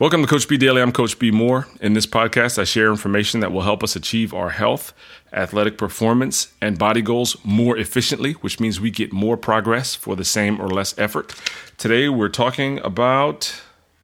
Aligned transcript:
Welcome 0.00 0.22
to 0.22 0.26
Coach 0.26 0.48
B 0.48 0.56
Daily. 0.56 0.82
I'm 0.82 0.90
Coach 0.90 1.20
B 1.20 1.30
Moore. 1.30 1.68
In 1.80 1.92
this 1.92 2.04
podcast, 2.04 2.58
I 2.58 2.64
share 2.64 2.90
information 2.90 3.38
that 3.38 3.52
will 3.52 3.62
help 3.62 3.84
us 3.84 3.94
achieve 3.94 4.34
our 4.34 4.50
health, 4.50 4.92
athletic 5.32 5.78
performance, 5.78 6.52
and 6.60 6.76
body 6.76 7.00
goals 7.00 7.36
more 7.44 7.78
efficiently, 7.78 8.32
which 8.32 8.58
means 8.58 8.80
we 8.80 8.90
get 8.90 9.12
more 9.12 9.36
progress 9.36 9.94
for 9.94 10.16
the 10.16 10.24
same 10.24 10.60
or 10.60 10.66
less 10.66 10.98
effort. 10.98 11.32
Today, 11.78 12.08
we're 12.08 12.28
talking 12.28 12.80
about. 12.80 13.62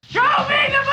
Show 0.09 0.21
me 0.23 0.69
the! 0.69 0.90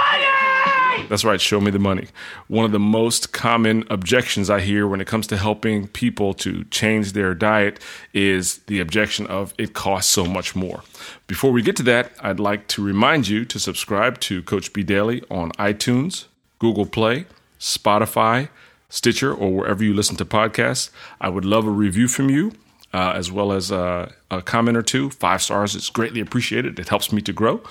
That's 1.09 1.23
right, 1.23 1.39
show 1.39 1.61
me 1.61 1.71
the 1.71 1.79
money. 1.79 2.07
One 2.47 2.65
of 2.65 2.71
the 2.71 2.79
most 2.79 3.31
common 3.31 3.85
objections 3.89 4.49
I 4.49 4.59
hear 4.59 4.87
when 4.87 4.99
it 4.99 5.07
comes 5.07 5.27
to 5.27 5.37
helping 5.37 5.87
people 5.87 6.33
to 6.35 6.65
change 6.65 7.13
their 7.13 7.33
diet 7.33 7.79
is 8.13 8.57
the 8.67 8.79
objection 8.79 9.25
of 9.27 9.53
it 9.57 9.73
costs 9.73 10.11
so 10.11 10.25
much 10.25 10.55
more. 10.55 10.83
Before 11.27 11.51
we 11.51 11.61
get 11.61 11.75
to 11.77 11.83
that, 11.83 12.11
I'd 12.21 12.39
like 12.39 12.67
to 12.69 12.83
remind 12.83 13.27
you 13.27 13.45
to 13.45 13.59
subscribe 13.59 14.19
to 14.21 14.43
Coach 14.43 14.73
B 14.73 14.83
Daily 14.83 15.23
on 15.31 15.51
iTunes, 15.53 16.25
Google 16.59 16.85
Play, 16.85 17.25
Spotify, 17.59 18.49
Stitcher, 18.89 19.33
or 19.33 19.53
wherever 19.53 19.83
you 19.83 19.93
listen 19.93 20.17
to 20.17 20.25
podcasts. 20.25 20.89
I 21.21 21.29
would 21.29 21.45
love 21.45 21.65
a 21.65 21.71
review 21.71 22.07
from 22.07 22.29
you. 22.29 22.53
Uh, 22.93 23.11
as 23.15 23.29
well 23.29 23.51
as 23.51 23.69
uh, 23.69 24.09
a 24.31 24.41
comment 24.41 24.77
or 24.77 24.81
two. 24.81 25.09
Five 25.09 25.41
stars 25.41 25.75
is 25.75 25.89
greatly 25.89 26.21
appreciated. 26.21 26.79
It 26.79 26.87
helps 26.87 27.11
me 27.11 27.21
to 27.23 27.33
grow. 27.33 27.61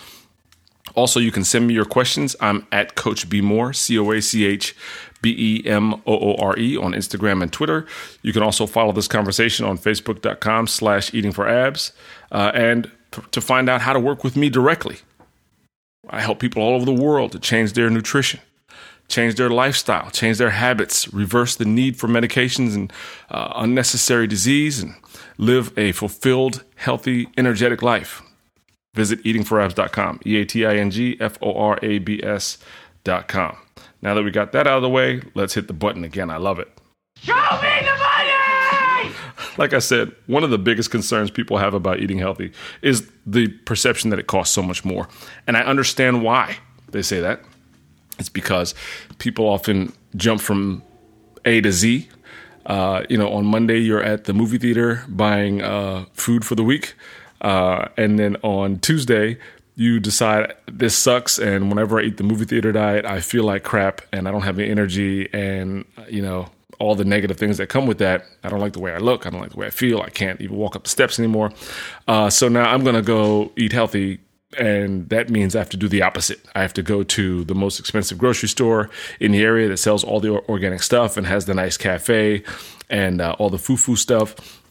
Also, 0.97 1.21
you 1.21 1.31
can 1.31 1.45
send 1.45 1.69
me 1.69 1.75
your 1.75 1.85
questions. 1.85 2.35
I'm 2.41 2.67
at 2.73 2.97
Coach 2.97 3.29
B 3.29 3.41
Moore, 3.41 3.73
C 3.73 3.99
O 3.99 4.11
A 4.11 4.21
C 4.21 4.45
H 4.47 4.75
B 5.23 5.35
E 5.39 5.69
M 5.69 5.95
O 5.95 6.01
O 6.07 6.35
R 6.37 6.59
E 6.59 6.77
on 6.77 6.93
Instagram 6.93 7.43
and 7.43 7.53
Twitter. 7.53 7.87
You 8.23 8.33
can 8.33 8.43
also 8.43 8.67
follow 8.67 8.93
this 8.93 9.07
conversation 9.07 9.67
on 9.67 9.79
Facebook.com 9.79 10.67
slash 10.67 11.13
eating 11.15 11.33
for 11.33 11.47
abs. 11.47 11.93
Uh, 12.33 12.51
and 12.55 12.91
to 13.31 13.41
find 13.41 13.69
out 13.69 13.83
how 13.83 13.93
to 13.93 14.01
work 14.01 14.25
with 14.25 14.37
me 14.37 14.49
directly. 14.49 14.99
I 16.09 16.21
help 16.21 16.39
people 16.39 16.63
all 16.63 16.75
over 16.75 16.85
the 16.85 16.93
world 16.93 17.33
to 17.33 17.39
change 17.39 17.73
their 17.73 17.91
nutrition, 17.91 18.41
change 19.09 19.35
their 19.35 19.51
lifestyle, 19.51 20.11
change 20.11 20.39
their 20.39 20.51
habits, 20.51 21.13
reverse 21.13 21.57
the 21.57 21.65
need 21.65 21.97
for 21.97 22.09
medications 22.09 22.75
and 22.75 22.93
uh, 23.31 23.53
unnecessary 23.57 24.27
disease, 24.27 24.83
and 24.83 24.95
live 25.39 25.77
a 25.77 25.93
fulfilled, 25.93 26.65
healthy, 26.77 27.29
energetic 27.37 27.83
life. 27.83 28.23
Visit 28.97 29.23
eatingforabs.com, 29.25 30.21
E 30.27 30.37
A 30.39 30.45
T 30.45 30.67
I 30.67 30.77
N 30.77 30.91
G 30.91 31.17
F 31.21 31.39
O 31.43 31.55
R 31.55 31.79
A 31.83 31.99
B 31.99 32.21
S.com. 32.23 33.57
Now 34.03 34.15
that 34.15 34.23
we 34.23 34.31
got 34.31 34.53
that 34.53 34.67
out 34.67 34.77
of 34.77 34.83
the 34.83 34.89
way, 34.89 35.23
let's 35.35 35.55
hit 35.55 35.69
the 35.69 35.75
button 35.75 36.03
again. 36.03 36.31
I 36.31 36.39
love 36.39 36.59
it. 36.59 36.69
Show 37.23 37.35
me 37.35 37.81
the 37.81 37.97
money! 37.99 39.15
like 39.59 39.73
I 39.73 39.79
said, 39.79 40.13
one 40.27 40.45
of 40.45 40.51
the 40.51 40.59
biggest 40.59 40.91
concerns 40.91 41.31
people 41.31 41.59
have 41.59 41.75
about 41.75 42.01
eating 42.01 42.19
healthy 42.19 42.53
is 42.83 43.11
the 43.27 43.49
perception 43.49 44.11
that 44.11 44.19
it 44.19 44.27
costs 44.27 44.55
so 44.55 44.63
much 44.63 44.85
more. 44.85 45.09
And 45.47 45.57
I 45.57 45.61
understand 45.61 46.23
why 46.23 46.59
they 46.91 47.03
say 47.03 47.21
that. 47.21 47.41
It's 48.19 48.29
because 48.29 48.75
people 49.19 49.47
often 49.47 49.93
jump 50.15 50.41
from 50.41 50.83
A 51.45 51.61
to 51.61 51.71
Z. 51.71 52.09
Uh, 52.65 53.05
you 53.09 53.17
know, 53.17 53.31
on 53.33 53.45
Monday, 53.45 53.79
you're 53.79 54.03
at 54.03 54.25
the 54.25 54.33
movie 54.33 54.59
theater 54.59 55.05
buying 55.09 55.63
uh, 55.63 56.07
food 56.15 56.45
for 56.45 56.55
the 56.55 56.65
week. 56.65 56.95
Uh, 57.41 57.89
and 57.97 58.19
then 58.19 58.37
on 58.43 58.79
Tuesday, 58.79 59.39
you 59.77 60.01
decide 60.01 60.55
this 60.67 60.97
sucks. 60.97 61.39
And 61.39 61.69
whenever 61.69 62.01
I 62.01 62.05
eat 62.05 62.17
the 62.17 62.25
movie 62.25 62.47
theater 62.47 62.73
diet, 62.73 63.05
I 63.05 63.21
feel 63.21 63.45
like 63.45 63.63
crap 63.63 64.01
and 64.13 64.27
I 64.27 64.33
don't 64.33 64.43
have 64.43 64.59
any 64.59 64.71
energy. 64.71 65.29
And, 65.33 65.85
you 66.09 66.23
know, 66.23 66.49
all 66.79 66.95
the 66.95 67.05
negative 67.05 67.37
things 67.37 67.59
that 67.59 67.69
come 67.69 67.87
with 67.87 67.99
that. 67.99 68.27
I 68.43 68.49
don't 68.49 68.61
like 68.61 68.73
the 68.73 68.81
way 68.81 68.93
I 68.93 68.99
look. 68.99 69.27
I 69.27 69.31
don't 69.31 69.41
like 69.41 69.51
the 69.51 69.59
way 69.59 69.67
I 69.67 69.71
feel. 69.71 70.01
I 70.01 70.11
can't 70.11 70.41
even 70.41 70.57
walk 70.57 70.77
up 70.77 70.85
the 70.85 70.91
steps 70.91 71.19
anymore. 71.19 71.53
Uh, 72.07 72.31
so 72.31 72.49
now 72.49 72.71
I'm 72.71 72.83
going 72.83 72.97
to 72.97 73.03
go 73.03 73.53
eat 73.57 73.73
healthy. 73.73 74.21
And 74.59 75.09
that 75.11 75.29
means 75.29 75.55
I 75.55 75.59
have 75.59 75.71
to 75.71 75.77
do 75.77 75.89
the 75.89 76.03
opposite. 76.03 76.41
I 76.55 76.63
have 76.63 76.73
to 76.75 76.83
go 76.83 77.03
to 77.03 77.45
the 77.45 77.55
most 77.55 77.79
expensive 77.79 78.17
grocery 78.17 78.49
store 78.49 78.91
in 79.21 79.33
the 79.33 79.43
area 79.43 79.69
that 79.69 79.77
sells 79.79 80.03
all 80.05 80.21
the 80.21 80.41
organic 80.49 80.83
stuff 80.83 81.17
and 81.17 81.27
has 81.27 81.45
the 81.45 81.55
nice 81.55 81.77
cafe 81.77 82.43
and 82.89 83.21
uh, 83.21 83.37
all 83.39 83.51
the 83.51 83.59
foo 83.59 83.77
foo 83.77 83.97
stuff 83.97 84.63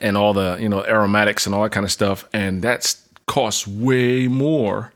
and 0.00 0.16
all 0.16 0.32
the 0.32 0.56
you 0.60 0.68
know 0.68 0.84
aromatics 0.84 1.46
and 1.46 1.54
all 1.54 1.62
that 1.62 1.72
kind 1.72 1.84
of 1.84 1.92
stuff. 1.92 2.28
And 2.32 2.62
that 2.62 2.96
costs 3.26 3.66
way 3.66 4.28
more 4.28 4.92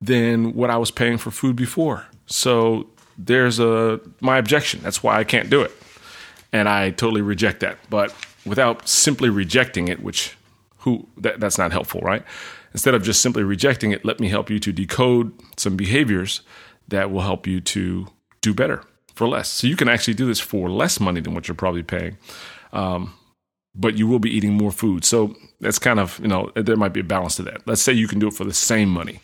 than 0.00 0.54
what 0.54 0.70
I 0.70 0.76
was 0.76 0.90
paying 0.90 1.18
for 1.18 1.30
food 1.30 1.56
before. 1.56 2.06
So 2.26 2.88
there's 3.16 3.58
a 3.58 4.00
my 4.20 4.38
objection. 4.38 4.80
That's 4.82 5.02
why 5.02 5.18
I 5.18 5.24
can't 5.24 5.48
do 5.48 5.62
it 5.62 5.72
and 6.54 6.68
I 6.68 6.90
totally 6.90 7.20
reject 7.20 7.60
that. 7.60 7.76
But 7.90 8.14
without 8.46 8.88
simply 8.88 9.28
rejecting 9.28 9.88
it, 9.88 10.00
which 10.00 10.36
who 10.78 11.06
that, 11.18 11.40
that's 11.40 11.58
not 11.58 11.72
helpful, 11.72 12.00
right? 12.00 12.22
Instead 12.72 12.94
of 12.94 13.02
just 13.02 13.20
simply 13.20 13.42
rejecting 13.42 13.90
it, 13.90 14.04
let 14.04 14.20
me 14.20 14.28
help 14.28 14.48
you 14.48 14.58
to 14.60 14.72
decode 14.72 15.32
some 15.58 15.76
behaviors 15.76 16.42
that 16.88 17.10
will 17.10 17.22
help 17.22 17.46
you 17.46 17.60
to 17.60 18.06
do 18.40 18.54
better 18.54 18.82
for 19.14 19.28
less. 19.28 19.48
So 19.48 19.66
you 19.66 19.76
can 19.76 19.88
actually 19.88 20.14
do 20.14 20.26
this 20.26 20.40
for 20.40 20.70
less 20.70 21.00
money 21.00 21.20
than 21.20 21.34
what 21.34 21.48
you're 21.48 21.54
probably 21.56 21.82
paying. 21.82 22.18
Um, 22.72 23.14
but 23.74 23.96
you 23.96 24.06
will 24.06 24.18
be 24.18 24.30
eating 24.30 24.52
more 24.52 24.70
food. 24.70 25.04
So 25.04 25.34
that's 25.60 25.78
kind 25.78 25.98
of, 25.98 26.18
you 26.20 26.28
know, 26.28 26.50
there 26.54 26.76
might 26.76 26.92
be 26.92 27.00
a 27.00 27.04
balance 27.04 27.36
to 27.36 27.42
that. 27.44 27.66
Let's 27.66 27.82
say 27.82 27.92
you 27.92 28.08
can 28.08 28.18
do 28.18 28.28
it 28.28 28.34
for 28.34 28.44
the 28.44 28.54
same 28.54 28.88
money 28.88 29.20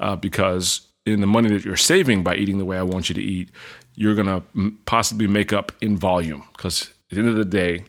uh, 0.00 0.16
because 0.16 0.80
in 1.04 1.20
the 1.20 1.26
money 1.26 1.48
that 1.50 1.64
you're 1.64 1.76
saving 1.76 2.22
by 2.22 2.36
eating 2.36 2.58
the 2.58 2.64
way 2.64 2.78
I 2.78 2.82
want 2.82 3.08
you 3.08 3.14
to 3.14 3.22
eat, 3.22 3.50
you're 3.94 4.14
going 4.14 4.26
to 4.26 4.72
possibly 4.86 5.26
make 5.26 5.52
up 5.52 5.72
in 5.80 5.96
volume 5.96 6.44
because 6.56 6.90
at 7.10 7.16
the 7.16 7.18
end 7.18 7.28
of 7.28 7.36
the 7.36 7.44
day, 7.44 7.84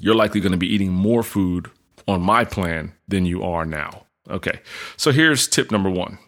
you're 0.00 0.14
likely 0.14 0.40
going 0.40 0.52
to 0.52 0.58
be 0.58 0.72
eating 0.72 0.92
more 0.92 1.22
food 1.22 1.70
on 2.06 2.20
my 2.20 2.44
plan 2.44 2.92
than 3.08 3.24
you 3.24 3.42
are 3.42 3.64
now. 3.64 4.04
Okay. 4.28 4.60
So 4.96 5.12
here's 5.12 5.48
tip 5.48 5.70
number 5.70 5.90
1. 5.90 6.18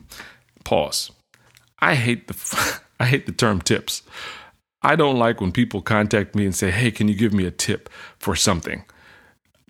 Pause. 0.65 1.11
I 1.81 1.95
hate 1.95 2.29
the 2.29 2.81
I 3.01 3.07
hate 3.07 3.27
the 3.27 3.33
term 3.33 3.61
tips. 3.61 4.03
I 4.87 4.95
don't 4.95 5.19
like 5.19 5.41
when 5.41 5.51
people 5.51 5.83
contact 5.83 6.37
me 6.37 6.45
and 6.45 6.55
say, 6.55 6.71
"Hey, 6.71 6.93
can 6.93 7.09
you 7.09 7.15
give 7.15 7.33
me 7.33 7.45
a 7.45 7.51
tip 7.51 7.91
for 8.19 8.37
something?" 8.37 8.85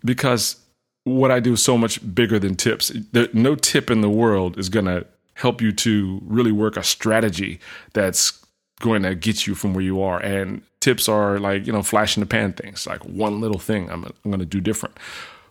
Because 0.05 0.57
what 1.05 1.31
I 1.31 1.39
do 1.39 1.53
is 1.53 1.63
so 1.63 1.77
much 1.77 1.99
bigger 2.13 2.37
than 2.37 2.55
tips. 2.55 2.91
No 3.33 3.55
tip 3.55 3.89
in 3.89 4.01
the 4.01 4.09
world 4.09 4.59
is 4.59 4.69
going 4.69 4.85
to 4.85 5.05
help 5.33 5.61
you 5.61 5.71
to 5.71 6.21
really 6.25 6.51
work 6.51 6.77
a 6.77 6.83
strategy 6.83 7.59
that's 7.93 8.45
going 8.79 9.03
to 9.03 9.15
get 9.15 9.47
you 9.47 9.55
from 9.55 9.73
where 9.73 9.83
you 9.83 10.01
are. 10.01 10.19
And 10.19 10.61
tips 10.81 11.07
are 11.09 11.39
like, 11.39 11.65
you 11.65 11.73
know, 11.73 11.81
flash 11.81 12.17
in 12.17 12.21
the 12.21 12.27
pan 12.27 12.53
things, 12.53 12.85
like 12.85 13.03
one 13.05 13.39
little 13.41 13.59
thing 13.59 13.89
I'm, 13.89 14.03
I'm 14.03 14.13
going 14.25 14.39
to 14.39 14.45
do 14.45 14.61
different, 14.61 14.97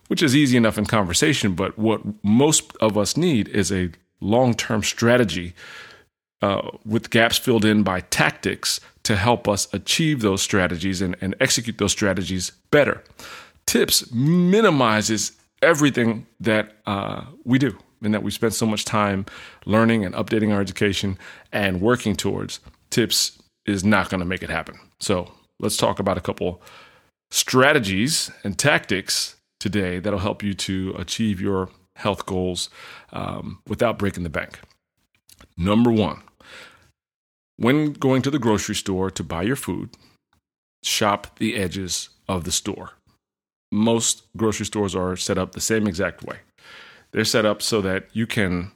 which 0.07 0.21
is 0.21 0.35
easy 0.35 0.57
enough 0.57 0.77
in 0.77 0.85
conversation. 0.85 1.55
But 1.55 1.77
what 1.77 2.01
most 2.23 2.71
of 2.79 2.97
us 2.97 3.17
need 3.17 3.47
is 3.49 3.71
a 3.71 3.91
long 4.21 4.53
term 4.53 4.83
strategy 4.83 5.53
uh, 6.41 6.69
with 6.85 7.09
gaps 7.09 7.37
filled 7.37 7.65
in 7.65 7.83
by 7.83 8.01
tactics 8.01 8.79
to 9.03 9.15
help 9.15 9.47
us 9.47 9.67
achieve 9.73 10.21
those 10.21 10.41
strategies 10.41 11.01
and, 11.01 11.15
and 11.21 11.35
execute 11.39 11.77
those 11.77 11.91
strategies 11.91 12.51
better. 12.71 13.03
Tips 13.65 14.11
minimizes 14.11 15.31
everything 15.61 16.27
that 16.39 16.73
uh, 16.85 17.25
we 17.43 17.57
do 17.57 17.77
and 18.03 18.13
that 18.13 18.23
we 18.23 18.31
spend 18.31 18.53
so 18.53 18.65
much 18.65 18.85
time 18.85 19.25
learning 19.65 20.05
and 20.05 20.13
updating 20.13 20.53
our 20.53 20.61
education 20.61 21.17
and 21.51 21.81
working 21.81 22.15
towards 22.15 22.59
tips 22.89 23.41
is 23.65 23.83
not 23.83 24.09
going 24.09 24.19
to 24.19 24.25
make 24.25 24.43
it 24.43 24.49
happen. 24.49 24.79
So 24.99 25.31
let's 25.59 25.77
talk 25.77 25.99
about 25.99 26.17
a 26.17 26.21
couple 26.21 26.61
strategies 27.31 28.31
and 28.43 28.57
tactics 28.57 29.35
today 29.59 29.99
that'll 29.99 30.19
help 30.19 30.43
you 30.43 30.53
to 30.53 30.95
achieve 30.97 31.41
your 31.41 31.69
health 31.95 32.25
goals 32.25 32.69
um, 33.11 33.59
without 33.67 33.97
breaking 33.97 34.23
the 34.23 34.29
bank. 34.29 34.59
Number 35.57 35.91
one, 35.91 36.21
when 37.57 37.93
going 37.93 38.21
to 38.21 38.31
the 38.31 38.39
grocery 38.39 38.75
store 38.75 39.11
to 39.11 39.23
buy 39.23 39.43
your 39.43 39.55
food, 39.55 39.89
shop 40.83 41.37
the 41.39 41.55
edges 41.55 42.09
of 42.27 42.43
the 42.43 42.51
store. 42.51 42.91
Most 43.71 44.23
grocery 44.37 44.65
stores 44.65 44.95
are 44.95 45.17
set 45.17 45.37
up 45.37 45.51
the 45.51 45.61
same 45.61 45.87
exact 45.87 46.23
way. 46.23 46.37
They're 47.11 47.25
set 47.25 47.45
up 47.45 47.61
so 47.61 47.81
that 47.81 48.07
you 48.13 48.27
can 48.27 48.71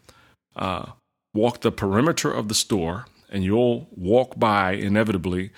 uh, 0.56 0.92
walk 1.34 1.62
the 1.62 1.72
perimeter 1.72 2.32
of 2.32 2.48
the 2.48 2.54
store 2.54 3.06
and 3.30 3.44
you'll 3.44 3.88
walk 3.96 4.38
by 4.38 4.74
inevitably 4.74 5.52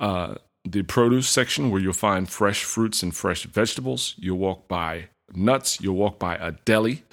uh, 0.00 0.36
the 0.64 0.82
produce 0.82 1.28
section 1.28 1.70
where 1.70 1.80
you'll 1.80 1.92
find 1.92 2.28
fresh 2.28 2.64
fruits 2.64 3.02
and 3.02 3.14
fresh 3.14 3.44
vegetables. 3.44 4.14
You'll 4.16 4.38
walk 4.38 4.68
by 4.68 5.08
nuts. 5.34 5.80
You'll 5.80 5.96
walk 5.96 6.18
by 6.18 6.36
a 6.36 6.52
deli. 6.52 7.04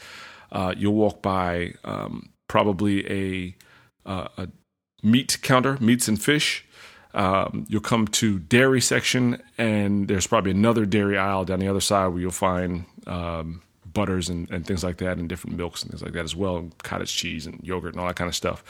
Uh, 0.52 0.74
you'll 0.78 0.94
walk 0.94 1.22
by 1.22 1.74
um, 1.84 2.30
probably 2.48 3.06
a, 3.12 3.56
uh, 4.10 4.28
a, 4.38 4.48
meat 5.06 5.38
counter, 5.42 5.78
meats 5.80 6.08
and 6.08 6.22
fish. 6.22 6.66
Um, 7.14 7.66
you'll 7.70 7.80
come 7.80 8.08
to 8.10 8.40
dairy 8.40 8.82
section, 8.82 9.42
and 9.58 10.10
there's 10.10 10.28
probably 10.28 10.52
another 10.52 10.86
dairy 10.86 11.18
aisle 11.18 11.46
down 11.46 11.60
the 11.60 11.68
other 11.70 11.80
side 11.80 12.08
where 12.08 12.20
you'll 12.20 12.32
find 12.32 12.86
um, 13.08 13.62
butters 13.94 14.28
and, 14.28 14.52
and, 14.52 14.68
things 14.68 14.84
like 14.84 14.98
that, 14.98 15.18
and 15.18 15.30
different 15.30 15.56
milks 15.56 15.82
and 15.82 15.92
things 15.92 16.04
like 16.04 16.12
that 16.12 16.26
as 16.26 16.36
well, 16.36 16.58
and 16.58 16.78
cottage 16.80 17.16
cheese 17.16 17.46
and 17.46 17.62
yogurt 17.64 17.94
and 17.94 18.02
all 18.02 18.08
that 18.08 18.18
kind 18.18 18.28
of 18.28 18.36
stuff. 18.36 18.64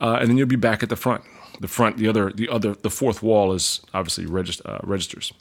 Uh, 0.00 0.16
and 0.20 0.30
then 0.30 0.38
you'll 0.38 0.46
be 0.46 0.56
back 0.56 0.82
at 0.82 0.88
the 0.88 0.96
front. 0.96 1.22
The 1.60 1.68
front, 1.68 1.98
the 1.98 2.08
other, 2.08 2.32
the 2.32 2.48
other, 2.48 2.74
the 2.74 2.88
fourth 2.88 3.22
wall 3.22 3.52
is 3.52 3.82
obviously 3.92 4.24
regist- 4.24 4.62
uh, 4.64 4.78
registers. 4.82 5.34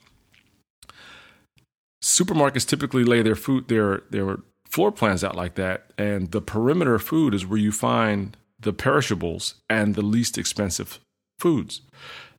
Supermarkets 2.03 2.67
typically 2.67 3.05
lay 3.05 3.21
their 3.21 3.35
food, 3.35 3.69
their 3.69 4.03
their 4.09 4.39
floor 4.67 4.91
plans 4.91 5.23
out 5.23 5.35
like 5.35 5.55
that, 5.55 5.91
and 5.97 6.31
the 6.31 6.41
perimeter 6.41 6.99
food 6.99 7.33
is 7.33 7.45
where 7.45 7.59
you 7.59 7.71
find 7.71 8.35
the 8.61 8.73
perishables 8.73 9.55
and 9.69 9.95
the 9.95 10.01
least 10.01 10.37
expensive 10.37 10.99
foods. 11.39 11.81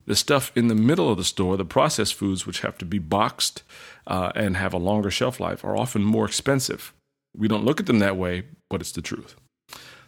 The 0.07 0.17
stuff 0.17 0.51
in 0.57 0.69
the 0.69 0.75
middle 0.75 1.11
of 1.11 1.17
the 1.17 1.25
store, 1.25 1.57
the 1.57 1.65
processed 1.65 2.15
foods, 2.15 2.47
which 2.47 2.61
have 2.61 2.77
to 2.79 2.85
be 2.85 2.99
boxed 2.99 3.63
uh, 4.07 4.33
and 4.35 4.57
have 4.57 4.75
a 4.75 4.79
longer 4.79 5.11
shelf 5.11 5.39
life, 5.39 5.65
are 5.65 5.77
often 5.77 6.03
more 6.03 6.27
expensive. 6.27 6.93
We 7.37 7.49
don't 7.49 7.65
look 7.65 7.81
at 7.81 7.87
them 7.87 8.01
that 8.01 8.17
way, 8.17 8.45
but 8.69 8.81
it's 8.81 8.93
the 8.93 9.03
truth. 9.03 9.37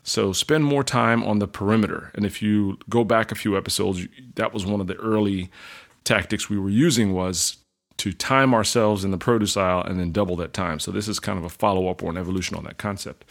So 0.02 0.32
spend 0.32 0.64
more 0.64 0.84
time 0.84 1.25
on 1.25 1.38
the 1.38 1.46
perimeter. 1.46 2.11
And 2.14 2.26
if 2.26 2.43
you 2.43 2.78
go 2.90 3.05
back 3.05 3.32
a 3.32 3.37
few 3.37 3.56
episodes, 3.56 4.06
that 4.34 4.52
was 4.52 4.67
one 4.67 4.81
of 4.81 4.87
the 4.87 4.96
early 4.96 5.50
tactics 6.05 6.50
we 6.50 6.58
were 6.58 6.70
using 6.70 7.14
was 7.14 7.56
to 7.96 8.12
time 8.12 8.52
ourselves 8.52 9.05
in 9.05 9.12
the 9.12 9.19
produce 9.19 9.56
aisle 9.56 9.82
and 9.82 9.99
then 9.99 10.12
double 10.12 10.37
that 10.37 10.52
time. 10.52 10.78
So 10.78 10.90
this 10.90 11.08
is 11.08 11.20
kind 11.20 11.38
of 11.38 11.44
a 11.44 11.49
follow 11.49 11.88
up 11.88 12.02
or 12.02 12.10
an 12.10 12.19
evolution 12.19 12.56
on 12.56 12.64
that 12.64 12.76
concept. 12.76 13.25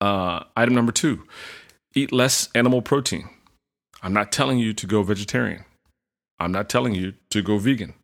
Uh, 0.00 0.44
item 0.56 0.74
number 0.74 0.92
two: 0.92 1.24
eat 1.94 2.12
less 2.12 2.48
animal 2.54 2.82
protein. 2.82 3.28
I'm 4.02 4.12
not 4.12 4.32
telling 4.32 4.58
you 4.58 4.72
to 4.74 4.86
go 4.86 5.02
vegetarian. 5.02 5.64
I'm 6.38 6.52
not 6.52 6.68
telling 6.68 6.94
you 6.94 7.14
to 7.30 7.42
go 7.42 7.58
vegan. 7.58 7.94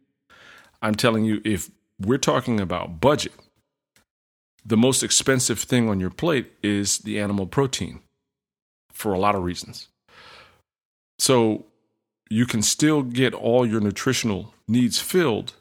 I'm 0.80 0.94
telling 0.94 1.24
you 1.24 1.40
if 1.44 1.70
we're 2.00 2.18
talking 2.18 2.60
about 2.60 3.00
budget, 3.00 3.32
the 4.64 4.76
most 4.76 5.02
expensive 5.02 5.60
thing 5.60 5.88
on 5.88 6.00
your 6.00 6.10
plate 6.10 6.52
is 6.62 6.98
the 6.98 7.20
animal 7.20 7.46
protein 7.46 8.00
for 8.92 9.12
a 9.12 9.18
lot 9.18 9.34
of 9.34 9.42
reasons. 9.42 9.88
So 11.18 11.66
you 12.30 12.46
can 12.46 12.62
still 12.62 13.02
get 13.02 13.34
all 13.34 13.66
your 13.66 13.80
nutritional 13.80 14.54
needs 14.66 14.98
filled 14.98 15.54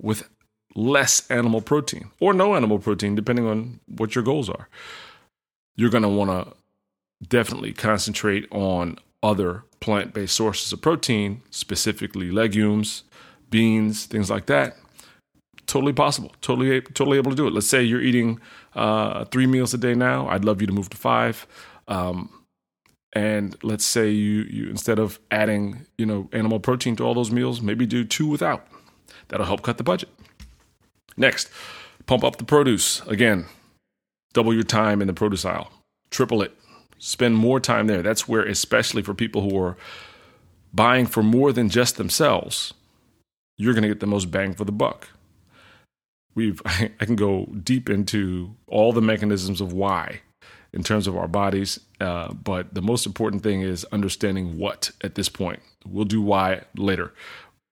with 0.00 0.28
less 0.74 1.28
animal 1.30 1.60
protein 1.60 2.10
or 2.20 2.34
no 2.34 2.54
animal 2.54 2.78
protein, 2.78 3.14
depending 3.14 3.46
on 3.46 3.80
what 3.86 4.14
your 4.14 4.22
goals 4.22 4.48
are. 4.48 4.68
You're 5.78 5.90
going 5.90 6.02
to 6.02 6.08
want 6.08 6.30
to 6.30 6.54
definitely 7.28 7.72
concentrate 7.72 8.46
on 8.50 8.98
other 9.22 9.62
plant 9.80 10.12
based 10.12 10.34
sources 10.34 10.72
of 10.72 10.82
protein, 10.82 11.40
specifically 11.50 12.32
legumes, 12.32 13.04
beans, 13.48 14.04
things 14.04 14.28
like 14.28 14.46
that. 14.46 14.76
Totally 15.66 15.92
possible. 15.92 16.32
Totally, 16.40 16.80
totally 16.80 17.16
able 17.16 17.30
to 17.30 17.36
do 17.36 17.46
it. 17.46 17.52
Let's 17.52 17.68
say 17.68 17.82
you're 17.82 18.02
eating 18.02 18.40
uh, 18.74 19.24
three 19.26 19.46
meals 19.46 19.72
a 19.72 19.78
day 19.78 19.94
now. 19.94 20.26
I'd 20.26 20.44
love 20.44 20.60
you 20.60 20.66
to 20.66 20.72
move 20.72 20.90
to 20.90 20.96
five. 20.96 21.46
Um, 21.86 22.30
and 23.12 23.56
let's 23.62 23.84
say 23.84 24.10
you 24.10 24.46
you 24.50 24.68
instead 24.68 24.98
of 24.98 25.20
adding 25.30 25.86
you 25.96 26.06
know 26.06 26.28
animal 26.32 26.60
protein 26.60 26.96
to 26.96 27.04
all 27.04 27.14
those 27.14 27.30
meals, 27.30 27.62
maybe 27.62 27.86
do 27.86 28.04
two 28.04 28.26
without. 28.26 28.66
That'll 29.28 29.46
help 29.46 29.62
cut 29.62 29.78
the 29.78 29.84
budget. 29.84 30.08
Next, 31.16 31.48
pump 32.06 32.24
up 32.24 32.36
the 32.36 32.44
produce 32.44 33.00
again. 33.06 33.46
Double 34.32 34.54
your 34.54 34.62
time 34.62 35.00
in 35.00 35.06
the 35.06 35.14
produce 35.14 35.44
aisle. 35.44 35.70
Triple 36.10 36.42
it. 36.42 36.54
Spend 36.98 37.36
more 37.36 37.60
time 37.60 37.86
there. 37.86 38.02
That's 38.02 38.28
where, 38.28 38.42
especially 38.42 39.02
for 39.02 39.14
people 39.14 39.48
who 39.48 39.58
are 39.58 39.76
buying 40.72 41.06
for 41.06 41.22
more 41.22 41.52
than 41.52 41.68
just 41.68 41.96
themselves, 41.96 42.74
you're 43.56 43.74
going 43.74 43.82
to 43.82 43.88
get 43.88 44.00
the 44.00 44.06
most 44.06 44.30
bang 44.30 44.54
for 44.54 44.64
the 44.64 44.72
buck. 44.72 45.08
We've 46.34 46.60
I 46.64 47.04
can 47.04 47.16
go 47.16 47.46
deep 47.46 47.88
into 47.88 48.54
all 48.66 48.92
the 48.92 49.02
mechanisms 49.02 49.60
of 49.60 49.72
why 49.72 50.20
in 50.72 50.82
terms 50.82 51.06
of 51.06 51.16
our 51.16 51.28
bodies. 51.28 51.80
Uh, 52.00 52.32
but 52.32 52.74
the 52.74 52.82
most 52.82 53.06
important 53.06 53.42
thing 53.42 53.62
is 53.62 53.84
understanding 53.86 54.58
what 54.58 54.90
at 55.02 55.14
this 55.14 55.28
point. 55.28 55.60
We'll 55.86 56.04
do 56.04 56.20
why 56.20 56.62
later. 56.76 57.12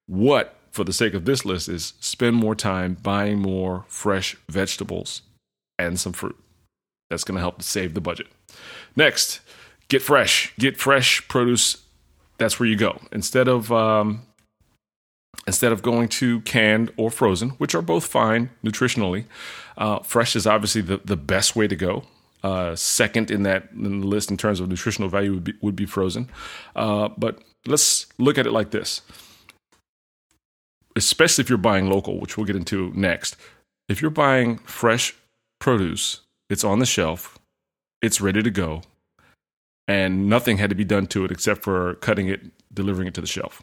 What, 0.06 0.56
for 0.70 0.84
the 0.84 0.92
sake 0.92 1.14
of 1.14 1.24
this 1.24 1.44
list, 1.44 1.68
is 1.68 1.94
spend 2.00 2.36
more 2.36 2.54
time 2.54 2.96
buying 3.02 3.38
more 3.38 3.84
fresh 3.88 4.36
vegetables 4.48 5.22
and 5.78 5.98
some 5.98 6.12
fruit. 6.12 6.36
That's 7.10 7.24
going 7.24 7.36
to 7.36 7.40
help 7.40 7.58
to 7.58 7.64
save 7.64 7.94
the 7.94 8.00
budget. 8.00 8.26
Next, 8.96 9.40
get 9.88 10.02
fresh. 10.02 10.54
Get 10.58 10.76
fresh 10.76 11.26
produce. 11.28 11.82
That's 12.38 12.58
where 12.58 12.68
you 12.68 12.76
go. 12.76 13.00
Instead 13.12 13.48
of 13.48 13.72
um, 13.72 14.22
instead 15.46 15.72
of 15.72 15.82
going 15.82 16.08
to 16.08 16.40
canned 16.42 16.92
or 16.96 17.10
frozen, 17.10 17.50
which 17.50 17.74
are 17.74 17.82
both 17.82 18.06
fine 18.06 18.50
nutritionally, 18.64 19.24
uh, 19.78 20.00
fresh 20.00 20.34
is 20.34 20.46
obviously 20.46 20.80
the, 20.80 21.00
the 21.04 21.16
best 21.16 21.54
way 21.54 21.68
to 21.68 21.76
go. 21.76 22.04
Uh, 22.42 22.76
second 22.76 23.30
in 23.30 23.42
that 23.42 23.70
in 23.72 24.00
the 24.00 24.06
list 24.06 24.30
in 24.30 24.36
terms 24.36 24.60
of 24.60 24.68
nutritional 24.68 25.08
value 25.08 25.34
would 25.34 25.44
be, 25.44 25.54
would 25.60 25.76
be 25.76 25.86
frozen. 25.86 26.28
Uh, 26.74 27.08
but 27.16 27.42
let's 27.66 28.06
look 28.18 28.38
at 28.38 28.46
it 28.46 28.52
like 28.52 28.70
this. 28.70 29.02
Especially 30.94 31.42
if 31.42 31.48
you're 31.48 31.58
buying 31.58 31.90
local, 31.90 32.20
which 32.20 32.36
we'll 32.36 32.46
get 32.46 32.56
into 32.56 32.92
next. 32.94 33.36
If 33.88 34.00
you're 34.00 34.10
buying 34.10 34.58
fresh 34.58 35.14
produce, 35.58 36.20
it's 36.48 36.64
on 36.64 36.78
the 36.78 36.86
shelf, 36.86 37.38
it's 38.02 38.20
ready 38.20 38.42
to 38.42 38.50
go, 38.50 38.82
and 39.88 40.28
nothing 40.28 40.58
had 40.58 40.70
to 40.70 40.76
be 40.76 40.84
done 40.84 41.06
to 41.08 41.24
it 41.24 41.30
except 41.30 41.62
for 41.62 41.94
cutting 41.96 42.28
it, 42.28 42.40
delivering 42.72 43.08
it 43.08 43.14
to 43.14 43.20
the 43.20 43.26
shelf. 43.26 43.62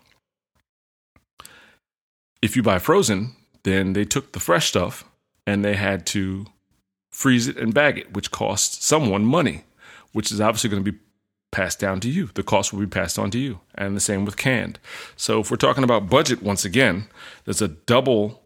If 2.42 2.56
you 2.56 2.64
buy 2.64 2.80
frozen, 2.80 3.36
then 3.64 3.94
they 3.94 4.06
took 4.06 4.34
the 4.34 4.40
fresh 4.40 4.68
stuff 4.68 5.06
and 5.48 5.64
they 5.64 5.76
had 5.76 6.06
to 6.08 6.46
freeze 7.12 7.48
it 7.48 7.58
and 7.58 7.74
bag 7.74 7.98
it, 7.98 8.14
which 8.14 8.32
costs 8.32 8.86
someone 8.86 9.24
money, 9.24 9.64
which 10.12 10.32
is 10.32 10.42
obviously 10.42 10.70
going 10.70 10.84
to 10.84 10.92
be 10.92 10.98
passed 11.52 11.80
down 11.80 12.00
to 12.02 12.10
you. 12.10 12.30
The 12.34 12.44
cost 12.44 12.74
will 12.74 12.80
be 12.80 12.88
passed 12.88 13.18
on 13.18 13.32
to 13.32 13.40
you. 13.40 13.60
And 13.76 13.96
the 13.96 14.02
same 14.02 14.26
with 14.26 14.36
canned. 14.36 14.80
So 15.16 15.40
if 15.40 15.52
we're 15.52 15.58
talking 15.58 15.84
about 15.84 16.10
budget, 16.10 16.42
once 16.42 16.66
again, 16.66 17.08
there's 17.46 17.62
a 17.62 17.68
double 17.68 18.42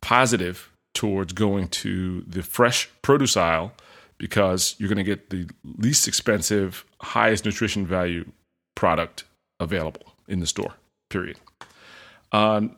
positive 0.00 0.70
towards 0.96 1.32
going 1.32 1.68
to 1.68 2.22
the 2.26 2.42
fresh 2.42 2.88
produce 3.02 3.36
aisle 3.36 3.72
because 4.18 4.74
you're 4.78 4.88
going 4.88 4.96
to 4.96 5.04
get 5.04 5.30
the 5.30 5.46
least 5.78 6.08
expensive, 6.08 6.84
highest 7.00 7.44
nutrition 7.44 7.86
value 7.86 8.24
product 8.74 9.24
available 9.60 10.14
in 10.26 10.40
the 10.40 10.46
store, 10.46 10.74
period. 11.10 11.36
Um, 12.32 12.76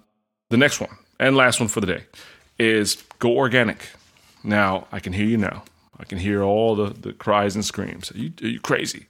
the 0.51 0.57
next 0.57 0.81
one 0.81 0.99
and 1.21 1.37
last 1.37 1.61
one 1.61 1.69
for 1.69 1.81
the 1.81 1.87
day 1.87 2.05
is 2.59 3.03
go 3.21 3.37
organic. 3.37 3.89
Now, 4.43 4.89
I 4.91 4.99
can 4.99 5.13
hear 5.13 5.27
you 5.27 5.37
now. 5.37 5.63
I 5.99 6.05
can 6.05 6.19
hear 6.19 6.43
all 6.43 6.75
the, 6.75 6.91
the 6.91 7.13
cries 7.13 7.55
and 7.55 7.65
screams. 7.65 8.11
Are 8.13 8.19
you, 8.19 8.33
are 8.43 8.49
you 8.49 8.61
crazy? 8.61 9.07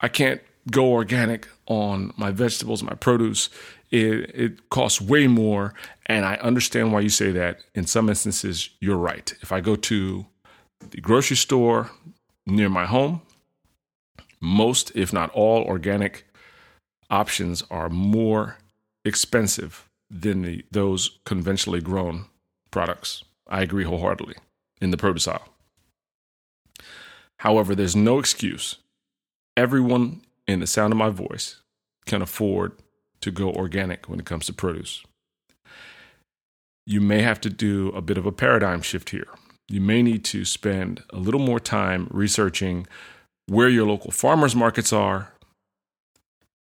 I 0.00 0.08
can't 0.08 0.40
go 0.70 0.92
organic 0.92 1.48
on 1.66 2.12
my 2.16 2.30
vegetables, 2.30 2.82
my 2.82 2.94
produce. 2.94 3.48
It, 3.90 4.34
it 4.34 4.70
costs 4.70 5.00
way 5.00 5.26
more. 5.26 5.74
And 6.06 6.24
I 6.24 6.36
understand 6.36 6.92
why 6.92 7.00
you 7.00 7.08
say 7.08 7.32
that. 7.32 7.60
In 7.74 7.86
some 7.86 8.08
instances, 8.08 8.70
you're 8.80 8.96
right. 8.96 9.32
If 9.42 9.52
I 9.52 9.60
go 9.60 9.76
to 9.76 10.26
the 10.90 11.00
grocery 11.00 11.36
store 11.36 11.90
near 12.46 12.68
my 12.68 12.86
home, 12.86 13.22
most, 14.40 14.92
if 14.94 15.12
not 15.12 15.30
all, 15.30 15.62
organic 15.64 16.26
options 17.10 17.62
are 17.70 17.88
more 17.88 18.58
expensive 19.04 19.88
than 20.10 20.42
the, 20.42 20.64
those 20.70 21.18
conventionally 21.24 21.80
grown 21.80 22.26
products. 22.70 23.24
I 23.48 23.62
agree 23.62 23.84
wholeheartedly 23.84 24.34
in 24.80 24.90
the 24.90 24.96
produce 24.96 25.28
aisle. 25.28 25.48
However, 27.38 27.74
there's 27.74 27.96
no 27.96 28.18
excuse. 28.18 28.76
Everyone 29.56 30.22
in 30.46 30.60
the 30.60 30.66
sound 30.66 30.92
of 30.92 30.98
my 30.98 31.10
voice 31.10 31.60
can 32.06 32.22
afford 32.22 32.72
to 33.26 33.32
go 33.32 33.50
organic 33.50 34.08
when 34.08 34.20
it 34.20 34.24
comes 34.24 34.46
to 34.46 34.52
produce. 34.52 35.02
You 36.86 37.00
may 37.00 37.22
have 37.22 37.40
to 37.40 37.50
do 37.50 37.88
a 37.88 38.00
bit 38.00 38.18
of 38.18 38.24
a 38.24 38.30
paradigm 38.30 38.82
shift 38.82 39.10
here. 39.10 39.26
You 39.68 39.80
may 39.80 40.00
need 40.00 40.24
to 40.26 40.44
spend 40.44 41.02
a 41.10 41.16
little 41.16 41.40
more 41.40 41.58
time 41.58 42.06
researching 42.12 42.86
where 43.46 43.68
your 43.68 43.84
local 43.84 44.12
farmers 44.12 44.54
markets 44.54 44.92
are 44.92 45.32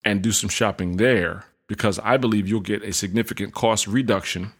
and 0.05 0.21
do 0.21 0.31
some 0.31 0.49
shopping 0.49 0.95
there 0.95 1.47
because 1.67 1.99
I 1.99 2.15
believe 2.15 2.47
you'll 2.47 2.61
get 2.61 2.81
a 2.81 2.93
significant 2.93 3.53
cost 3.53 3.85
reduction 3.85 4.53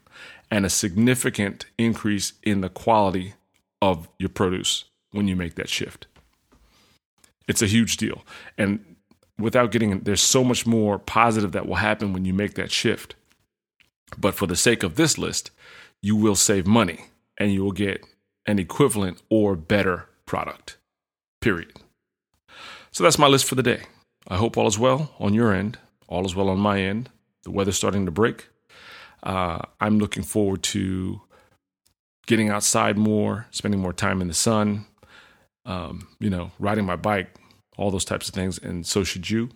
and 0.52 0.66
a 0.66 0.70
significant 0.70 1.68
increase 1.78 2.34
in 2.44 2.60
the 2.60 2.70
quality 2.70 3.36
of 3.82 4.10
your 4.20 4.30
produce 4.30 4.84
when 5.12 5.30
you 5.30 5.38
make 5.38 5.56
that 5.56 5.70
shift. 5.70 6.08
It's 7.48 7.62
a 7.62 7.68
huge 7.68 7.96
deal. 7.96 8.24
And 8.58 8.93
without 9.38 9.72
getting, 9.72 10.00
there's 10.02 10.22
so 10.22 10.44
much 10.44 10.66
more 10.66 11.00
positive 11.00 11.52
that 11.54 11.68
will 11.68 11.76
happen 11.76 12.14
when 12.14 12.26
you 12.26 12.34
make 12.34 12.56
that 12.56 12.72
shift. 12.72 13.16
But 14.18 14.36
for 14.36 14.48
the 14.48 14.56
sake 14.56 14.84
of 14.84 14.96
this 14.96 15.18
list, 15.18 15.52
you 16.02 16.16
will 16.16 16.36
save 16.36 16.68
money 16.68 17.06
and 17.38 17.52
you 17.52 17.64
will 17.64 17.72
get 17.72 18.06
an 18.46 18.60
equivalent 18.60 19.22
or 19.30 19.56
better 19.56 20.08
product. 20.26 20.78
Period. 21.42 21.74
So 22.92 23.04
that's 23.04 23.18
my 23.18 23.28
list 23.28 23.46
for 23.46 23.56
the 23.56 23.64
day. 23.64 23.84
I 24.28 24.38
hope 24.38 24.58
all 24.58 24.68
is 24.68 24.80
well 24.80 25.14
on 25.20 25.34
your 25.34 25.54
end, 25.54 25.78
all 26.08 26.26
is 26.26 26.36
well 26.36 26.50
on 26.50 26.60
my 26.60 26.80
end. 26.80 27.10
The 27.44 27.52
weather's 27.52 27.76
starting 27.76 28.06
to 28.06 28.12
break. 28.12 28.48
Uh, 29.22 29.60
I'm 29.82 30.00
looking 30.00 30.24
forward 30.24 30.64
to 30.64 31.22
getting 32.26 32.50
outside 32.50 32.98
more, 32.98 33.48
spending 33.52 33.82
more 33.82 33.94
time 33.94 34.22
in 34.22 34.28
the 34.28 34.34
sun, 34.34 34.86
um, 35.66 36.08
you 36.20 36.30
know, 36.30 36.52
riding 36.60 36.86
my 36.86 36.96
bike, 36.96 37.36
all 37.78 37.92
those 37.92 38.06
types 38.06 38.28
of 38.28 38.36
things. 38.36 38.58
And 38.58 38.86
so 38.86 39.04
should 39.04 39.30
you. 39.30 39.50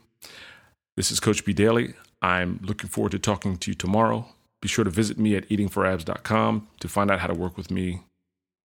This 0.96 1.12
is 1.12 1.20
Coach 1.20 1.46
B 1.46 1.54
Daily. 1.54 1.94
I'm 2.22 2.60
looking 2.64 2.90
forward 2.90 3.12
to 3.12 3.20
talking 3.20 3.58
to 3.58 3.72
you 3.72 3.76
tomorrow. 3.76 4.28
Be 4.62 4.68
sure 4.68 4.84
to 4.84 4.90
visit 4.90 5.20
me 5.20 5.36
at 5.36 5.48
eatingforabs.com 5.50 6.68
to 6.80 6.88
find 6.88 7.12
out 7.12 7.20
how 7.20 7.28
to 7.28 7.36
work 7.36 7.58
with 7.58 7.70
me 7.70 8.02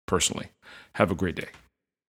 personally. 0.07 0.49
Have 0.95 1.11
a 1.11 1.15
great 1.15 1.37
day. 1.37 1.49